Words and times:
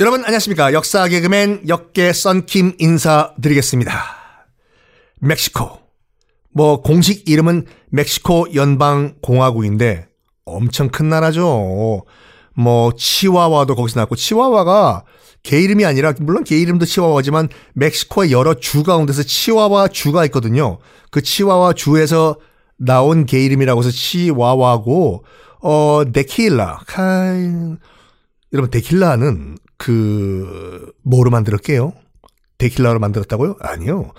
여러분 0.00 0.24
안녕하십니까 0.24 0.72
역사 0.72 1.06
개그맨 1.06 1.68
역계 1.68 2.12
썬킴 2.12 2.74
인사드리겠습니다. 2.78 3.92
멕시코 5.20 5.78
뭐 6.50 6.82
공식 6.82 7.28
이름은 7.28 7.66
멕시코 7.90 8.52
연방공화국인데 8.52 10.08
엄청 10.44 10.88
큰 10.88 11.08
나라죠. 11.08 12.04
뭐 12.54 12.92
치와와도 12.96 13.76
거기서 13.76 14.00
나왔고 14.00 14.16
치와와가 14.16 15.04
개 15.42 15.60
이름이 15.60 15.84
아니라 15.84 16.14
물론 16.20 16.44
개 16.44 16.58
이름도 16.58 16.84
치와와지만 16.84 17.48
멕시코의 17.74 18.32
여러 18.32 18.54
주 18.54 18.82
가운데서 18.82 19.22
치와와 19.22 19.88
주가 19.88 20.24
있거든요. 20.26 20.78
그 21.10 21.22
치와와 21.22 21.74
주에서 21.74 22.36
나온 22.76 23.26
개 23.26 23.44
이름이라고 23.44 23.80
해서 23.80 23.90
치와와고 23.90 25.24
어 25.62 26.02
데킬라 26.12 26.80
카이 26.86 27.76
여러분 28.52 28.70
데킬라는 28.70 29.56
그 29.78 30.92
뭐로 31.02 31.30
만들었게요? 31.30 31.92
데킬라로 32.58 32.98
만들었다고요? 32.98 33.56
아니요. 33.60 34.12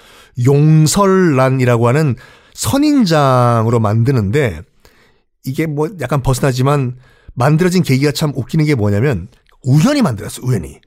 용설란이라고 0.44 1.88
하는 1.88 2.16
선인장으로 2.54 3.80
만드는데 3.80 4.62
이게 5.46 5.66
뭐 5.66 5.90
약간 6.02 6.22
벗어나지만 6.22 6.98
만들어진 7.34 7.84
계기가 7.84 8.12
참 8.12 8.34
웃기는 8.36 8.66
게 8.66 8.76
뭐냐면 8.76 9.28
우연히 9.64 10.02
만들었어. 10.02 10.42
우연히. 10.44 10.80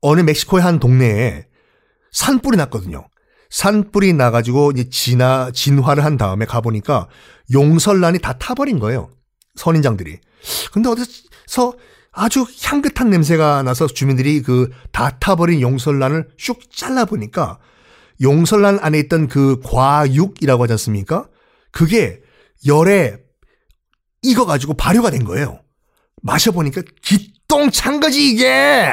어느 0.00 0.20
멕시코의 0.20 0.62
한 0.62 0.78
동네에 0.78 1.46
산불이 2.10 2.56
났거든요. 2.58 3.06
산불이 3.50 4.14
나가지고 4.14 4.72
이제 4.72 4.88
진화, 4.90 5.50
진화를 5.52 6.04
한 6.04 6.16
다음에 6.16 6.44
가보니까 6.44 7.08
용설란이 7.52 8.18
다 8.18 8.34
타버린 8.38 8.78
거예요. 8.78 9.10
선인장들이. 9.54 10.18
근데 10.72 10.88
어디서 10.88 11.74
아주 12.12 12.46
향긋한 12.62 13.10
냄새가 13.10 13.62
나서 13.62 13.86
주민들이 13.86 14.42
그 14.42 14.70
다 14.92 15.18
타버린 15.18 15.60
용설란을 15.60 16.28
슉 16.38 16.70
잘라보니까 16.70 17.58
용설란 18.20 18.78
안에 18.80 18.98
있던 19.00 19.28
그 19.28 19.60
과육이라고 19.64 20.62
하지 20.64 20.74
않습니까? 20.74 21.28
그게 21.70 22.20
열에 22.66 23.18
익어가지고 24.22 24.74
발효가 24.74 25.10
된 25.10 25.24
거예요. 25.24 25.60
마셔보니까 26.22 26.82
기똥찬 27.02 28.00
거지, 28.00 28.28
이게! 28.30 28.86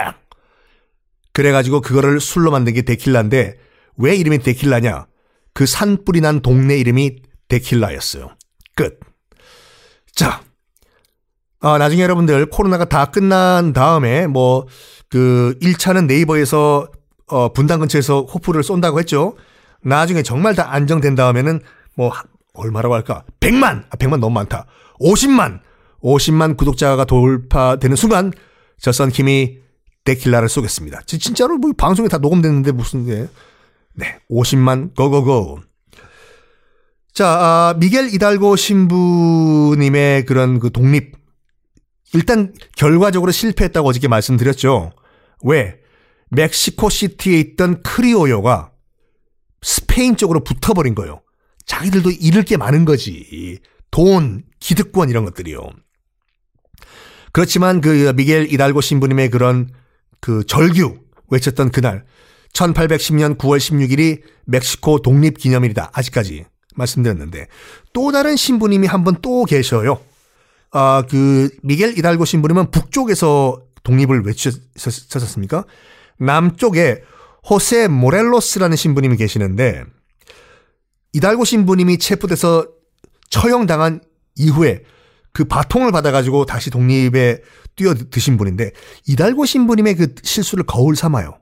그래가지고 1.33 1.81
그거를 1.81 2.19
술로 2.19 2.49
만든 2.49 2.73
게 2.73 2.81
데킬라인데 2.81 3.59
왜 3.97 4.15
이름이 4.15 4.39
데킬라냐? 4.39 5.05
그 5.53 5.65
산불이 5.65 6.21
난 6.21 6.41
동네 6.41 6.77
이름이 6.77 7.17
데킬라였어요. 7.49 8.35
끝. 8.75 8.99
자, 10.15 10.41
아, 11.61 11.77
나중에 11.77 12.01
여러분들 12.03 12.49
코로나가 12.49 12.85
다 12.85 13.05
끝난 13.05 13.73
다음에 13.73 14.27
뭐 14.27 14.65
그 15.09 15.55
1차는 15.61 16.05
네이버에서 16.05 16.87
어, 17.27 17.53
분당 17.53 17.79
근처에서 17.79 18.21
호프를 18.23 18.63
쏜다고 18.63 18.99
했죠. 18.99 19.35
나중에 19.83 20.23
정말 20.23 20.55
다 20.55 20.71
안정된 20.73 21.15
다음에는 21.15 21.59
뭐 21.95 22.11
얼마라고 22.53 22.95
할까? 22.95 23.23
100만! 23.39 23.85
아, 23.89 23.97
100만 23.97 24.19
너무 24.19 24.31
많다. 24.31 24.65
50만! 24.99 25.59
50만 26.01 26.57
구독자가 26.57 27.05
돌파되는 27.05 27.95
순간 27.95 28.31
저 28.79 28.91
썬킴이 28.91 29.57
데킬라를 30.05 30.49
쏘겠습니다. 30.49 31.01
진짜로 31.05 31.57
뭐 31.57 31.71
방송에 31.77 32.07
다 32.07 32.17
녹음됐는데 32.17 32.71
무슨 32.71 33.05
게. 33.05 33.27
네, 33.93 34.19
50만 34.31 34.95
고고고. 34.95 35.59
자, 37.13 37.27
아, 37.27 37.75
미겔 37.77 38.13
이달고 38.13 38.55
신부님의 38.55 40.25
그런 40.25 40.59
그 40.59 40.71
독립 40.71 41.18
일단 42.13 42.53
결과적으로 42.75 43.31
실패했다고 43.31 43.87
어저께 43.89 44.07
말씀드렸죠. 44.07 44.91
왜? 45.43 45.79
멕시코 46.29 46.89
시티에 46.89 47.39
있던 47.39 47.81
크리오요가 47.83 48.71
스페인 49.61 50.15
쪽으로 50.15 50.43
붙어버린 50.43 50.95
거예요. 50.95 51.21
자기들도 51.65 52.11
잃을 52.11 52.43
게 52.43 52.57
많은 52.57 52.85
거지. 52.85 53.59
돈, 53.91 54.43
기득권 54.59 55.09
이런 55.09 55.25
것들이요. 55.25 55.61
그렇지만 57.31 57.81
그 57.81 58.13
미겔 58.15 58.51
이달고 58.51 58.81
신부님의 58.81 59.29
그런 59.29 59.69
그 60.19 60.43
절규 60.45 60.99
외쳤던 61.29 61.71
그날 61.71 62.05
1810년 62.53 63.37
9월 63.37 63.57
16일이 63.57 64.21
멕시코 64.45 65.01
독립 65.01 65.37
기념일이다. 65.37 65.91
아직까지 65.93 66.45
말씀드렸는데 66.75 67.47
또 67.93 68.11
다른 68.11 68.35
신부님이 68.35 68.87
한 68.87 69.03
분 69.03 69.15
또 69.21 69.45
계셔요. 69.45 70.01
아, 70.71 71.03
그 71.09 71.49
미겔 71.63 71.97
이달고 71.97 72.25
신부님은 72.25 72.71
북쪽에서 72.71 73.61
독립을 73.83 74.23
외쳤었습니까? 74.23 75.65
남쪽에 76.19 77.01
호세 77.49 77.87
모렐로스라는 77.87 78.75
신부님이 78.75 79.17
계시는데 79.17 79.83
이달고 81.13 81.45
신부님이 81.45 81.97
체포돼서 81.97 82.67
처형당한 83.29 84.01
이후에 84.35 84.83
그 85.31 85.45
바통을 85.45 85.91
받아가지고 85.91 86.45
다시 86.45 86.69
독립에 86.69 87.41
뛰어드신 87.75 88.37
분인데 88.37 88.71
이달고 89.07 89.45
신부님의 89.45 89.95
그 89.95 90.15
실수를 90.23 90.65
거울 90.65 90.95
삼아요. 90.95 91.39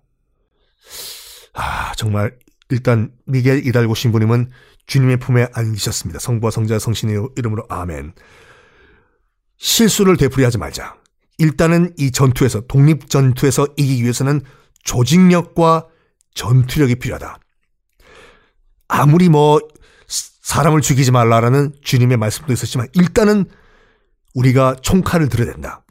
아 1.53 1.93
정말 1.95 2.37
일단 2.69 3.11
미겔 3.25 3.65
이달고 3.65 3.95
신부님은 3.95 4.51
주님의 4.85 5.17
품에 5.17 5.47
안기셨습니다. 5.53 6.19
성부와 6.19 6.51
성자 6.51 6.79
성신의 6.79 7.29
이름으로 7.37 7.65
아멘. 7.69 8.13
실수를 9.57 10.17
되풀이하지 10.17 10.57
말자. 10.57 10.95
일단은 11.37 11.93
이 11.97 12.11
전투에서 12.11 12.61
독립 12.67 13.09
전투에서 13.09 13.67
이기기 13.77 14.03
위해서는 14.03 14.41
조직력과 14.83 15.87
전투력이 16.33 16.95
필요하다. 16.95 17.39
아무리 18.87 19.29
뭐 19.29 19.59
사람을 20.07 20.81
죽이지 20.81 21.11
말라라는 21.11 21.73
주님의 21.83 22.17
말씀도 22.17 22.53
있었지만 22.53 22.87
일단은 22.93 23.45
우리가 24.33 24.75
총칼을 24.81 25.29
들어야 25.29 25.51
된다. 25.51 25.83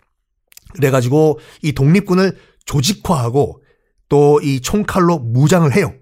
그래가지고 0.75 1.39
이 1.63 1.73
독립군을 1.73 2.39
조직화하고 2.65 3.63
또 4.09 4.41
이 4.43 4.61
총칼로 4.61 5.19
무장을 5.19 5.71
해요. 5.75 5.93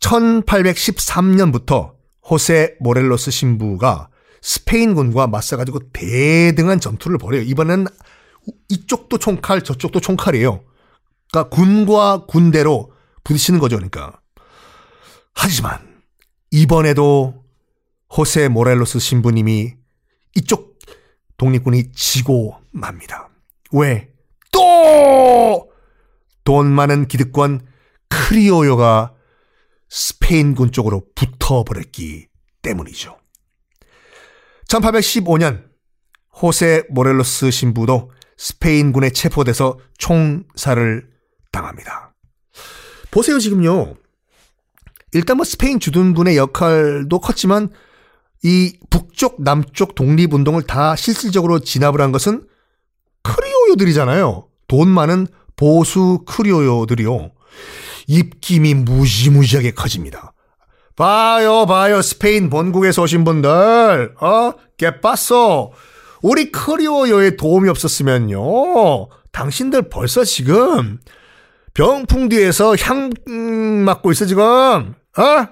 1813년부터 0.00 1.94
호세 2.28 2.76
모렐로스 2.80 3.30
신부가 3.30 4.08
스페인군과 4.42 5.28
맞서가지고 5.28 5.90
대등한 5.92 6.80
전투를 6.80 7.18
벌여요. 7.18 7.42
이번엔 7.42 7.86
이쪽도 8.68 9.18
총칼, 9.18 9.62
저쪽도 9.62 10.00
총칼이에요. 10.00 10.64
그러니까 11.30 11.48
군과 11.56 12.26
군대로 12.26 12.92
부딪히는 13.24 13.60
거죠, 13.60 13.76
그러니까. 13.76 14.20
하지만 15.34 16.02
이번에도 16.50 17.44
호세 18.16 18.48
모렐로스 18.48 18.98
신부님이 18.98 19.74
이쪽 20.34 20.78
독립군이 21.36 21.92
지고 21.92 22.56
맙니다. 22.72 23.30
왜? 23.72 24.12
또! 24.50 25.70
돈 26.44 26.70
많은 26.70 27.06
기득권 27.06 27.66
크리오요가 28.08 29.14
스페인군 29.88 30.72
쪽으로 30.72 31.04
붙어버렸기 31.14 32.26
때문이죠. 32.60 33.21
1815년 34.72 35.64
호세 36.40 36.84
모렐로스 36.88 37.50
신부도 37.50 38.10
스페인군에 38.38 39.10
체포돼서 39.10 39.78
총살을 39.98 41.06
당합니다. 41.50 42.14
보세요, 43.10 43.38
지금요. 43.38 43.94
일단 45.12 45.36
뭐 45.36 45.44
스페인 45.44 45.78
주둔군의 45.78 46.38
역할도 46.38 47.20
컸지만 47.20 47.70
이 48.42 48.78
북쪽, 48.88 49.42
남쪽 49.42 49.94
독립운동을 49.94 50.62
다 50.62 50.96
실질적으로 50.96 51.58
진압을 51.60 52.00
한 52.00 52.10
것은 52.10 52.48
크리오요들이잖아요. 53.22 54.48
돈 54.68 54.88
많은 54.88 55.26
보수 55.54 56.24
크리오요들이요. 56.26 57.30
입김이 58.08 58.74
무지무지하게 58.74 59.72
커집니다. 59.72 60.31
봐요, 60.96 61.66
봐요. 61.66 62.02
스페인 62.02 62.50
본국에서 62.50 63.02
오신 63.02 63.24
분들, 63.24 64.14
어? 64.20 64.52
깨빠어 64.76 65.72
우리 66.22 66.52
크리오요에 66.52 67.36
도움이 67.36 67.68
없었으면요. 67.68 69.08
당신들 69.32 69.88
벌써 69.88 70.24
지금 70.24 71.00
병풍 71.74 72.28
뒤에서 72.28 72.76
향 72.76 73.10
음, 73.28 73.84
맡고 73.84 74.12
있어, 74.12 74.26
지금. 74.26 74.42
어? 74.44 75.48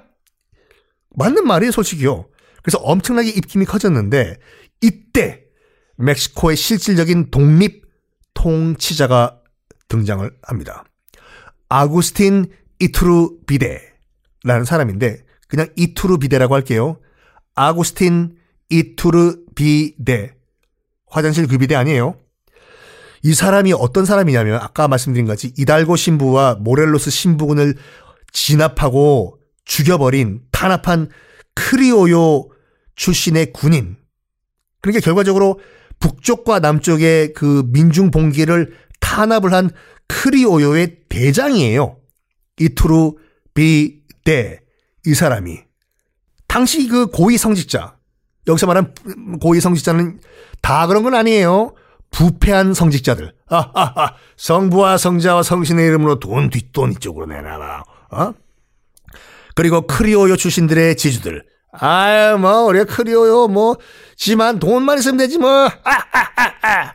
맞는 1.16 1.46
말이에요, 1.46 1.72
솔직히요. 1.72 2.26
그래서 2.62 2.78
엄청나게 2.78 3.30
입김이 3.30 3.64
커졌는데, 3.64 4.36
이때 4.82 5.44
멕시코의 5.96 6.56
실질적인 6.56 7.30
독립 7.30 7.84
통치자가 8.34 9.38
등장을 9.88 10.30
합니다. 10.42 10.84
아구스틴 11.68 12.46
이투르 12.78 13.30
비데라는 13.46 14.64
사람인데 14.64 15.22
그냥 15.50 15.66
이투르 15.76 16.18
비데라고 16.18 16.54
할게요. 16.54 16.98
아구스틴 17.54 18.36
이투르 18.70 19.44
비데. 19.54 20.34
화장실 21.08 21.48
그 21.48 21.58
비대 21.58 21.74
아니에요. 21.74 22.14
이 23.22 23.34
사람이 23.34 23.72
어떤 23.72 24.06
사람이냐면 24.06 24.60
아까 24.62 24.88
말씀드린 24.88 25.26
같이 25.26 25.52
이달고 25.58 25.96
신부와 25.96 26.54
모렐로스 26.60 27.10
신부군을 27.10 27.74
진압하고 28.32 29.38
죽여버린 29.64 30.40
탄압한 30.52 31.10
크리오요 31.54 32.48
출신의 32.94 33.52
군인. 33.52 33.96
그러니까 34.80 35.04
결과적으로 35.04 35.60
북쪽과 35.98 36.60
남쪽의 36.60 37.34
그 37.34 37.64
민중 37.66 38.10
봉기를 38.10 38.72
탄압을 39.00 39.52
한 39.52 39.70
크리오요의 40.06 41.00
대장이에요. 41.08 41.98
이투루 42.58 43.16
비데 43.52 44.60
이 45.06 45.14
사람이 45.14 45.60
당시 46.46 46.88
그 46.88 47.06
고위 47.06 47.38
성직자 47.38 47.96
여기서 48.46 48.66
말한 48.66 48.94
고위 49.40 49.60
성직자는 49.60 50.20
다 50.62 50.86
그런 50.86 51.02
건 51.02 51.14
아니에요. 51.14 51.74
부패한 52.10 52.74
성직자들. 52.74 53.32
아하하 53.48 54.16
성부와 54.36 54.98
성자와 54.98 55.42
성신의 55.42 55.86
이름으로 55.86 56.18
돈 56.18 56.50
뒷돈 56.50 56.92
이쪽으로 56.92 57.26
내놔라. 57.26 57.84
어? 58.12 58.34
그리고 59.54 59.86
크리오요 59.86 60.36
출신들의 60.36 60.96
지주들. 60.96 61.44
아유 61.72 62.36
뭐 62.38 62.62
우리가 62.64 62.84
크리오요 62.86 63.48
뭐 63.48 63.76
지만 64.16 64.58
돈만 64.58 64.98
있으면 64.98 65.18
되지 65.18 65.38
뭐. 65.38 65.48
아하하하 65.84 66.94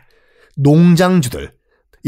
농장주들. 0.56 1.54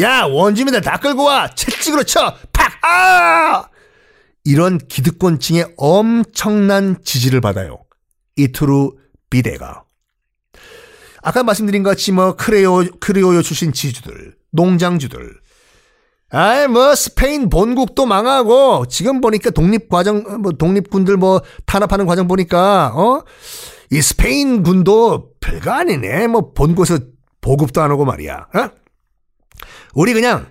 야 0.00 0.24
원주민들 0.24 0.82
다 0.82 0.98
끌고 0.98 1.24
와 1.24 1.48
채찍으로 1.48 2.04
쳐. 2.04 2.36
팍! 2.52 2.72
아! 2.84 3.68
이런 4.48 4.78
기득권층의 4.78 5.74
엄청난 5.76 6.96
지지를 7.04 7.42
받아요. 7.42 7.84
이투루 8.36 8.96
비데가. 9.28 9.84
아까 11.22 11.42
말씀드린 11.42 11.82
것 11.82 11.90
같이 11.90 12.12
뭐 12.12 12.34
크레오, 12.34 12.84
크레오요 12.98 13.42
출신 13.42 13.74
지주들, 13.74 14.36
농장주들. 14.52 15.34
아이, 16.30 16.66
뭐, 16.66 16.94
스페인 16.94 17.50
본국도 17.50 18.06
망하고, 18.06 18.86
지금 18.86 19.20
보니까 19.20 19.50
독립 19.50 19.90
과정, 19.90 20.42
뭐, 20.42 20.52
독립군들 20.52 21.18
뭐, 21.18 21.42
탄압하는 21.66 22.06
과정 22.06 22.26
보니까, 22.26 22.92
어? 22.94 23.24
이 23.90 24.00
스페인 24.00 24.62
군도 24.62 25.32
별거 25.40 25.70
아니네. 25.70 26.26
뭐, 26.26 26.52
본국에서 26.52 26.98
보급도 27.40 27.80
안 27.80 27.90
오고 27.92 28.04
말이야. 28.04 28.46
어? 28.54 28.70
우리 29.94 30.12
그냥, 30.12 30.50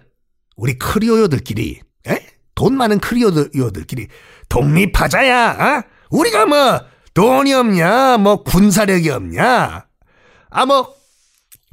우리 0.55 0.79
크리오요들끼리, 0.79 1.71
에? 1.71 1.86
돈 2.57 2.75
많은 2.75 2.99
크리오요들끼리 2.99 4.07
독립하자야. 4.49 5.51
어? 5.51 5.83
우리가 6.09 6.47
뭐, 6.47 6.81
돈이 7.13 7.53
없냐, 7.53 8.17
뭐, 8.17 8.41
군사력이 8.43 9.11
없냐. 9.11 9.85
아, 10.49 10.65
뭐, 10.65 10.91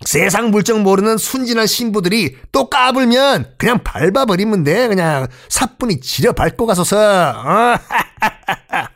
세상 0.04 0.50
물정 0.50 0.82
모르는 0.82 1.16
순진한 1.16 1.66
신부들이 1.66 2.36
또 2.52 2.69
까불면 2.69 3.54
그냥 3.56 3.82
밟아버리면 3.82 4.64
돼. 4.64 4.88
그냥 4.88 5.26
사뿐히 5.48 6.00
지려 6.00 6.32
밟고 6.32 6.66
가서서. 6.66 6.98
어? 7.31 7.78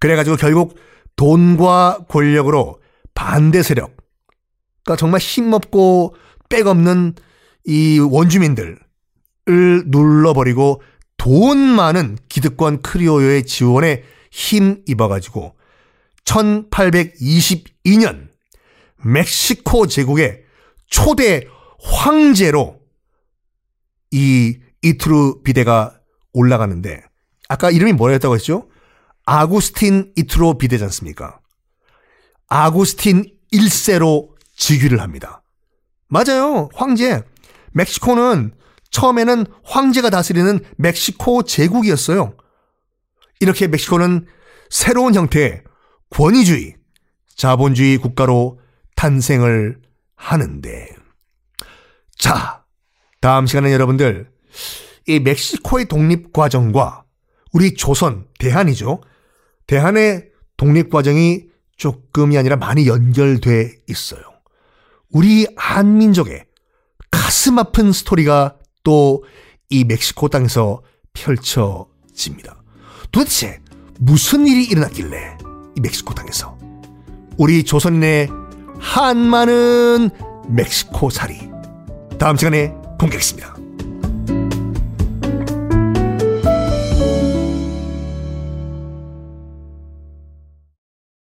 그래가지고 0.00 0.34
결국 0.36 0.76
돈과 1.14 2.06
권력으로 2.08 2.80
반대 3.14 3.62
세력, 3.62 3.96
그러니까 4.82 4.98
정말 4.98 5.20
힘없고 5.20 6.16
빽 6.48 6.66
없는 6.66 7.14
이 7.66 8.00
원주민들 8.00 8.78
을 9.48 9.84
눌러버리고 9.86 10.82
돈 11.16 11.58
많은 11.58 12.18
기득권 12.28 12.82
크리오요의 12.82 13.46
지원에 13.46 14.02
힘입어가지고 14.30 15.56
1822년 16.24 18.28
멕시코 18.96 19.86
제국의 19.86 20.42
초대 20.86 21.46
황제로 21.80 22.80
이 24.10 24.58
이투르 24.82 25.42
비데가 25.42 25.98
올라가는데 26.32 27.02
아까 27.48 27.70
이름이 27.70 27.94
뭐였다고 27.94 28.34
했죠? 28.34 28.68
아구스틴 29.24 30.12
이투로 30.16 30.58
비데지 30.58 30.84
않습니까? 30.84 31.40
아구스틴 32.48 33.24
1세로 33.52 34.28
즉위를 34.56 35.00
합니다. 35.00 35.42
맞아요. 36.08 36.68
황제. 36.74 37.22
멕시코는 37.72 38.52
처음에는 38.90 39.46
황제가 39.64 40.10
다스리는 40.10 40.60
멕시코 40.76 41.42
제국이었어요. 41.42 42.36
이렇게 43.40 43.66
멕시코는 43.68 44.26
새로운 44.70 45.14
형태의 45.14 45.62
권위주의, 46.10 46.74
자본주의 47.36 47.98
국가로 47.98 48.60
탄생을 48.96 49.80
하는데. 50.16 50.88
자, 52.18 52.64
다음 53.20 53.46
시간에 53.46 53.72
여러분들, 53.72 54.30
이 55.06 55.20
멕시코의 55.20 55.86
독립 55.86 56.32
과정과 56.32 57.04
우리 57.52 57.74
조선, 57.74 58.26
대한이죠. 58.38 59.00
대한의 59.66 60.30
독립 60.56 60.90
과정이 60.90 61.44
조금이 61.76 62.36
아니라 62.36 62.56
많이 62.56 62.86
연결돼 62.86 63.76
있어요. 63.86 64.20
우리 65.10 65.46
한민족의 65.56 66.44
가슴 67.10 67.58
아픈 67.58 67.92
스토리가 67.92 68.57
또 68.88 69.22
이 69.70 69.84
멕시코 69.84 70.28
땅에서 70.28 70.80
펼쳐집니다. 71.12 72.62
도대체 73.12 73.60
무슨 73.98 74.46
일이 74.46 74.64
일어났길래 74.64 75.38
이 75.76 75.80
멕시코 75.80 76.14
땅에서 76.14 76.56
우리 77.36 77.64
조선인의 77.64 78.28
한많은 78.78 80.10
멕시코 80.48 81.10
살이 81.10 81.38
다음 82.18 82.36
시간에 82.36 82.72
공개하겠습니다. 82.98 83.57